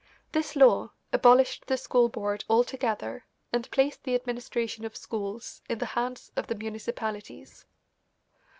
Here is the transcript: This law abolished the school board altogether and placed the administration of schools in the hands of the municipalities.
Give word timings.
This 0.31 0.55
law 0.55 0.93
abolished 1.13 1.67
the 1.67 1.77
school 1.77 2.09
board 2.09 2.43
altogether 2.49 3.23
and 3.53 3.69
placed 3.69 4.03
the 4.03 4.15
administration 4.15 4.83
of 4.83 4.97
schools 4.97 5.61
in 5.69 5.77
the 5.77 5.85
hands 5.93 6.31
of 6.35 6.47
the 6.47 6.55
municipalities. 6.55 7.65